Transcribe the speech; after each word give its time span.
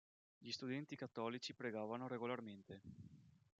Gli 0.39 0.49
studenti 0.49 0.95
cattolici 0.95 1.53
pregavano 1.53 2.07
regolarmente. 2.07 2.81